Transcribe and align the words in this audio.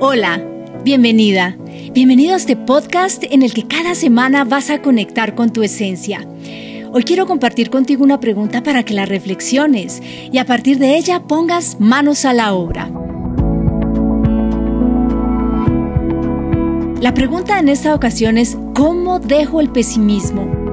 Hola, 0.00 0.42
bienvenida. 0.82 1.56
Bienvenido 1.92 2.34
a 2.34 2.36
este 2.36 2.56
podcast 2.56 3.22
en 3.30 3.42
el 3.42 3.54
que 3.54 3.68
cada 3.68 3.94
semana 3.94 4.44
vas 4.44 4.68
a 4.70 4.82
conectar 4.82 5.36
con 5.36 5.52
tu 5.52 5.62
esencia. 5.62 6.26
Hoy 6.92 7.04
quiero 7.04 7.26
compartir 7.26 7.70
contigo 7.70 8.02
una 8.02 8.18
pregunta 8.18 8.62
para 8.64 8.82
que 8.82 8.92
la 8.92 9.06
reflexiones 9.06 10.02
y 10.32 10.38
a 10.38 10.46
partir 10.46 10.78
de 10.78 10.96
ella 10.96 11.22
pongas 11.22 11.78
manos 11.78 12.24
a 12.24 12.32
la 12.32 12.54
obra. 12.54 12.90
La 17.00 17.14
pregunta 17.14 17.60
en 17.60 17.68
esta 17.68 17.94
ocasión 17.94 18.36
es, 18.36 18.58
¿cómo 18.74 19.20
dejo 19.20 19.60
el 19.60 19.70
pesimismo? 19.70 20.63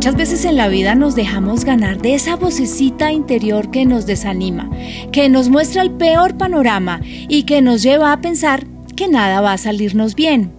Muchas 0.00 0.16
veces 0.16 0.46
en 0.46 0.56
la 0.56 0.68
vida 0.68 0.94
nos 0.94 1.14
dejamos 1.14 1.66
ganar 1.66 2.00
de 2.00 2.14
esa 2.14 2.34
vocecita 2.34 3.12
interior 3.12 3.70
que 3.70 3.84
nos 3.84 4.06
desanima, 4.06 4.70
que 5.12 5.28
nos 5.28 5.50
muestra 5.50 5.82
el 5.82 5.90
peor 5.90 6.38
panorama 6.38 7.02
y 7.04 7.42
que 7.42 7.60
nos 7.60 7.82
lleva 7.82 8.10
a 8.10 8.22
pensar 8.22 8.66
que 8.96 9.08
nada 9.08 9.42
va 9.42 9.52
a 9.52 9.58
salirnos 9.58 10.14
bien. 10.14 10.52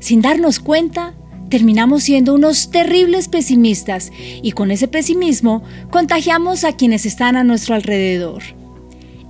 Sin 0.00 0.22
darnos 0.22 0.58
cuenta, 0.58 1.14
terminamos 1.50 2.02
siendo 2.02 2.34
unos 2.34 2.72
terribles 2.72 3.28
pesimistas 3.28 4.10
y 4.42 4.50
con 4.50 4.72
ese 4.72 4.88
pesimismo 4.88 5.62
contagiamos 5.92 6.64
a 6.64 6.72
quienes 6.72 7.06
están 7.06 7.36
a 7.36 7.44
nuestro 7.44 7.76
alrededor. 7.76 8.42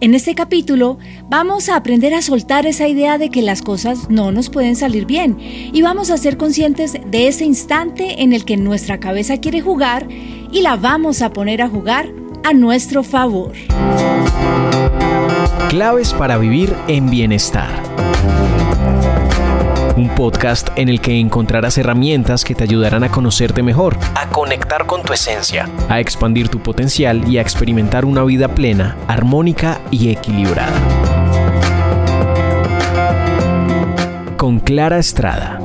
En 0.02 0.14
este 0.14 0.34
capítulo 0.34 0.98
vamos 1.28 1.68
a 1.68 1.76
aprender 1.76 2.14
a 2.14 2.22
soltar 2.22 2.64
esa 2.64 2.88
idea 2.88 3.18
de 3.18 3.28
que 3.28 3.42
las 3.42 3.60
cosas 3.60 4.08
no 4.08 4.32
nos 4.32 4.48
pueden 4.48 4.74
salir 4.74 5.04
bien 5.04 5.36
y 5.38 5.82
vamos 5.82 6.10
a 6.10 6.16
ser 6.16 6.38
conscientes 6.38 6.96
de 7.06 7.28
ese 7.28 7.44
instante 7.44 8.22
en 8.22 8.32
el 8.32 8.46
que 8.46 8.56
nuestra 8.56 8.98
cabeza 8.98 9.36
quiere 9.36 9.60
jugar 9.60 10.08
y 10.50 10.62
la 10.62 10.76
vamos 10.76 11.20
a 11.20 11.34
poner 11.34 11.60
a 11.60 11.68
jugar 11.68 12.08
a 12.44 12.54
nuestro 12.54 13.02
favor. 13.02 13.52
Claves 15.68 16.14
para 16.14 16.38
vivir 16.38 16.74
en 16.88 17.10
bienestar 17.10 17.68
un 19.96 20.08
podcast 20.14 20.68
en 20.76 20.88
el 20.88 21.00
que 21.00 21.18
encontrarás 21.18 21.78
herramientas 21.78 22.44
que 22.44 22.54
te 22.54 22.64
ayudarán 22.64 23.04
a 23.04 23.10
conocerte 23.10 23.62
mejor, 23.62 23.96
a 24.14 24.28
conectar 24.28 24.86
con 24.86 25.02
tu 25.02 25.12
esencia, 25.12 25.68
a 25.88 26.00
expandir 26.00 26.48
tu 26.48 26.60
potencial 26.60 27.28
y 27.28 27.38
a 27.38 27.42
experimentar 27.42 28.04
una 28.04 28.22
vida 28.24 28.48
plena, 28.48 28.96
armónica 29.08 29.80
y 29.90 30.10
equilibrada. 30.10 30.72
Con 34.36 34.60
Clara 34.60 34.98
Estrada. 34.98 35.58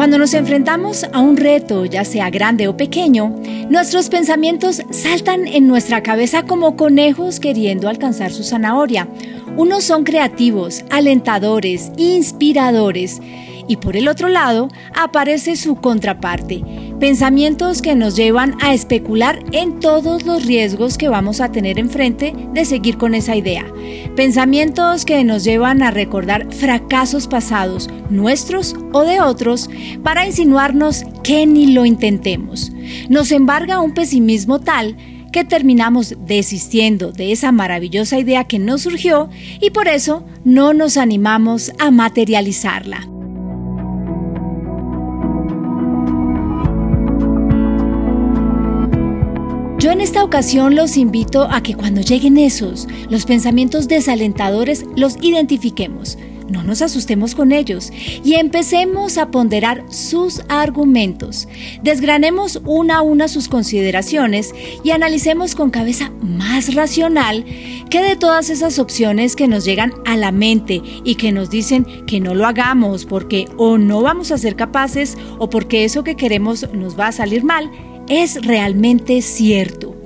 Cuando 0.00 0.16
nos 0.16 0.32
enfrentamos 0.32 1.04
a 1.12 1.20
un 1.20 1.36
reto, 1.36 1.84
ya 1.84 2.06
sea 2.06 2.30
grande 2.30 2.68
o 2.68 2.76
pequeño, 2.76 3.36
nuestros 3.68 4.08
pensamientos 4.08 4.80
saltan 4.90 5.46
en 5.46 5.68
nuestra 5.68 6.02
cabeza 6.02 6.44
como 6.44 6.74
conejos 6.74 7.38
queriendo 7.38 7.86
alcanzar 7.86 8.32
su 8.32 8.42
zanahoria 8.42 9.08
unos 9.56 9.84
son 9.84 10.04
creativos, 10.04 10.84
alentadores, 10.90 11.90
inspiradores. 11.96 13.20
Y 13.68 13.76
por 13.76 13.96
el 13.96 14.08
otro 14.08 14.28
lado 14.28 14.68
aparece 14.96 15.54
su 15.54 15.76
contraparte, 15.76 16.64
pensamientos 16.98 17.82
que 17.82 17.94
nos 17.94 18.16
llevan 18.16 18.56
a 18.60 18.74
especular 18.74 19.44
en 19.52 19.78
todos 19.78 20.26
los 20.26 20.44
riesgos 20.44 20.98
que 20.98 21.08
vamos 21.08 21.40
a 21.40 21.52
tener 21.52 21.78
enfrente 21.78 22.34
de 22.52 22.64
seguir 22.64 22.98
con 22.98 23.14
esa 23.14 23.36
idea. 23.36 23.64
Pensamientos 24.16 25.04
que 25.04 25.22
nos 25.22 25.44
llevan 25.44 25.84
a 25.84 25.92
recordar 25.92 26.52
fracasos 26.52 27.28
pasados, 27.28 27.88
nuestros 28.10 28.74
o 28.92 29.02
de 29.02 29.20
otros, 29.20 29.70
para 30.02 30.26
insinuarnos 30.26 31.04
que 31.22 31.46
ni 31.46 31.68
lo 31.68 31.84
intentemos. 31.84 32.72
Nos 33.08 33.30
embarga 33.30 33.80
un 33.80 33.94
pesimismo 33.94 34.58
tal 34.58 34.96
que 35.32 35.44
terminamos 35.44 36.14
desistiendo 36.18 37.12
de 37.12 37.32
esa 37.32 37.52
maravillosa 37.52 38.18
idea 38.18 38.44
que 38.44 38.58
nos 38.58 38.82
surgió 38.82 39.28
y 39.60 39.70
por 39.70 39.88
eso 39.88 40.24
no 40.44 40.72
nos 40.72 40.96
animamos 40.96 41.72
a 41.78 41.90
materializarla. 41.90 43.06
Yo 49.78 49.90
en 49.90 50.02
esta 50.02 50.22
ocasión 50.22 50.76
los 50.76 50.98
invito 50.98 51.44
a 51.50 51.62
que 51.62 51.74
cuando 51.74 52.02
lleguen 52.02 52.36
esos, 52.36 52.86
los 53.08 53.24
pensamientos 53.24 53.88
desalentadores, 53.88 54.84
los 54.94 55.16
identifiquemos 55.22 56.18
no 56.50 56.62
nos 56.62 56.82
asustemos 56.82 57.34
con 57.34 57.52
ellos 57.52 57.92
y 58.24 58.34
empecemos 58.34 59.18
a 59.18 59.30
ponderar 59.30 59.84
sus 59.88 60.42
argumentos. 60.48 61.48
Desgranemos 61.82 62.60
una 62.64 62.98
a 62.98 63.02
una 63.02 63.28
sus 63.28 63.48
consideraciones 63.48 64.54
y 64.82 64.90
analicemos 64.90 65.54
con 65.54 65.70
cabeza 65.70 66.10
más 66.20 66.74
racional 66.74 67.44
que 67.88 68.02
de 68.02 68.16
todas 68.16 68.50
esas 68.50 68.78
opciones 68.78 69.36
que 69.36 69.48
nos 69.48 69.64
llegan 69.64 69.92
a 70.04 70.16
la 70.16 70.32
mente 70.32 70.82
y 71.04 71.14
que 71.14 71.32
nos 71.32 71.50
dicen 71.50 71.86
que 72.06 72.20
no 72.20 72.34
lo 72.34 72.46
hagamos 72.46 73.04
porque 73.04 73.46
o 73.56 73.78
no 73.78 74.02
vamos 74.02 74.32
a 74.32 74.38
ser 74.38 74.56
capaces 74.56 75.16
o 75.38 75.50
porque 75.50 75.84
eso 75.84 76.04
que 76.04 76.16
queremos 76.16 76.72
nos 76.72 76.98
va 76.98 77.08
a 77.08 77.12
salir 77.12 77.44
mal, 77.44 77.70
es 78.08 78.44
realmente 78.44 79.22
cierto. 79.22 79.96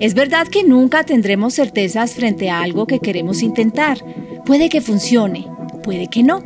Es 0.00 0.14
verdad 0.14 0.46
que 0.46 0.62
nunca 0.62 1.02
tendremos 1.04 1.54
certezas 1.54 2.14
frente 2.14 2.50
a 2.50 2.62
algo 2.62 2.86
que 2.86 3.00
queremos 3.00 3.42
intentar. 3.42 3.98
Puede 4.44 4.68
que 4.68 4.80
funcione, 4.80 5.46
puede 5.88 6.08
que 6.08 6.22
no. 6.22 6.42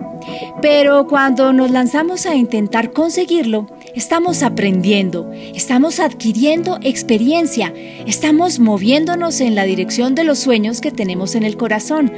Pero 0.61 1.09
cuando 1.09 1.53
nos 1.53 1.73
lanzamos 1.73 2.27
a 2.27 2.37
intentar 2.37 2.93
conseguirlo, 2.93 3.67
estamos 3.97 4.45
aprendiendo, 4.45 5.29
estamos 5.33 5.99
adquiriendo 5.99 6.79
experiencia, 6.81 7.75
estamos 8.07 8.61
moviéndonos 8.61 9.41
en 9.41 9.57
la 9.57 9.65
dirección 9.65 10.15
de 10.15 10.23
los 10.23 10.39
sueños 10.39 10.81
que 10.81 10.93
tenemos 10.93 11.35
en 11.35 11.43
el 11.43 11.57
corazón. 11.57 12.13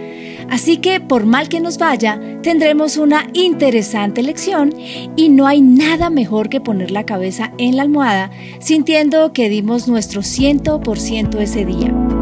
Así 0.50 0.76
que 0.76 1.00
por 1.00 1.24
mal 1.24 1.48
que 1.48 1.60
nos 1.60 1.78
vaya, 1.78 2.20
tendremos 2.42 2.98
una 2.98 3.26
interesante 3.32 4.22
lección 4.22 4.74
y 5.16 5.30
no 5.30 5.46
hay 5.46 5.62
nada 5.62 6.10
mejor 6.10 6.50
que 6.50 6.60
poner 6.60 6.90
la 6.90 7.06
cabeza 7.06 7.52
en 7.56 7.76
la 7.76 7.84
almohada 7.84 8.32
sintiendo 8.60 9.32
que 9.32 9.48
dimos 9.48 9.88
nuestro 9.88 10.20
100% 10.20 11.40
ese 11.40 11.64
día. 11.64 12.13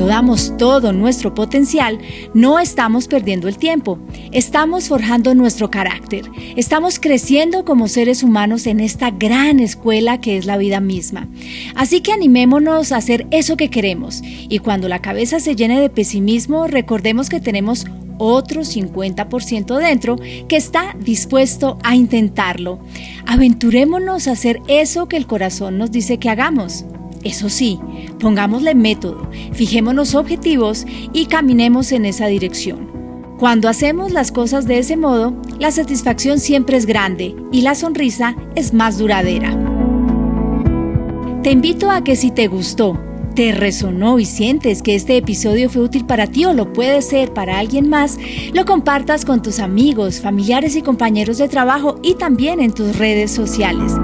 Cuando 0.00 0.14
damos 0.14 0.56
todo 0.56 0.94
nuestro 0.94 1.34
potencial, 1.34 1.98
no 2.32 2.58
estamos 2.58 3.06
perdiendo 3.06 3.48
el 3.48 3.58
tiempo, 3.58 3.98
estamos 4.32 4.88
forjando 4.88 5.34
nuestro 5.34 5.70
carácter, 5.70 6.22
estamos 6.56 6.98
creciendo 6.98 7.66
como 7.66 7.86
seres 7.86 8.22
humanos 8.22 8.66
en 8.66 8.80
esta 8.80 9.10
gran 9.10 9.60
escuela 9.60 10.18
que 10.18 10.38
es 10.38 10.46
la 10.46 10.56
vida 10.56 10.80
misma. 10.80 11.28
Así 11.74 12.00
que 12.00 12.12
animémonos 12.12 12.92
a 12.92 12.96
hacer 12.96 13.26
eso 13.30 13.58
que 13.58 13.68
queremos 13.68 14.22
y 14.24 14.60
cuando 14.60 14.88
la 14.88 15.02
cabeza 15.02 15.38
se 15.38 15.54
llene 15.54 15.78
de 15.78 15.90
pesimismo, 15.90 16.66
recordemos 16.66 17.28
que 17.28 17.40
tenemos 17.40 17.84
otro 18.16 18.62
50% 18.62 19.76
dentro 19.76 20.16
que 20.48 20.56
está 20.56 20.96
dispuesto 20.98 21.76
a 21.82 21.94
intentarlo. 21.94 22.80
Aventurémonos 23.26 24.28
a 24.28 24.32
hacer 24.32 24.62
eso 24.66 25.08
que 25.08 25.18
el 25.18 25.26
corazón 25.26 25.76
nos 25.76 25.90
dice 25.90 26.16
que 26.16 26.30
hagamos. 26.30 26.86
Eso 27.22 27.50
sí, 27.50 27.78
pongámosle 28.18 28.74
método, 28.74 29.28
fijémonos 29.52 30.14
objetivos 30.14 30.86
y 31.12 31.26
caminemos 31.26 31.92
en 31.92 32.06
esa 32.06 32.26
dirección. 32.26 32.90
Cuando 33.38 33.68
hacemos 33.68 34.12
las 34.12 34.32
cosas 34.32 34.66
de 34.66 34.78
ese 34.78 34.96
modo, 34.96 35.34
la 35.58 35.70
satisfacción 35.70 36.38
siempre 36.38 36.76
es 36.76 36.86
grande 36.86 37.34
y 37.52 37.62
la 37.62 37.74
sonrisa 37.74 38.36
es 38.54 38.74
más 38.74 38.98
duradera. 38.98 39.56
Te 41.42 41.50
invito 41.50 41.90
a 41.90 42.04
que 42.04 42.16
si 42.16 42.30
te 42.30 42.48
gustó, 42.48 42.98
te 43.34 43.52
resonó 43.52 44.18
y 44.18 44.26
sientes 44.26 44.82
que 44.82 44.94
este 44.94 45.16
episodio 45.16 45.70
fue 45.70 45.82
útil 45.82 46.04
para 46.04 46.26
ti 46.26 46.44
o 46.44 46.52
lo 46.52 46.72
puede 46.72 47.00
ser 47.00 47.32
para 47.32 47.58
alguien 47.58 47.88
más, 47.88 48.18
lo 48.52 48.66
compartas 48.66 49.24
con 49.24 49.40
tus 49.40 49.58
amigos, 49.58 50.20
familiares 50.20 50.76
y 50.76 50.82
compañeros 50.82 51.38
de 51.38 51.48
trabajo 51.48 51.98
y 52.02 52.14
también 52.14 52.60
en 52.60 52.72
tus 52.72 52.98
redes 52.98 53.30
sociales. 53.30 53.94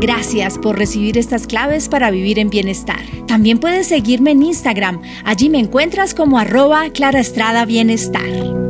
Gracias 0.00 0.58
por 0.58 0.78
recibir 0.78 1.18
estas 1.18 1.48
claves 1.48 1.88
para 1.88 2.12
vivir 2.12 2.38
en 2.38 2.50
bienestar. 2.50 3.00
También 3.26 3.58
puedes 3.58 3.88
seguirme 3.88 4.30
en 4.30 4.44
Instagram. 4.44 5.02
Allí 5.24 5.48
me 5.48 5.58
encuentras 5.58 6.14
como 6.14 6.38
arroba 6.38 6.90
Clara 6.90 7.18
Estrada 7.18 7.64
Bienestar. 7.64 8.67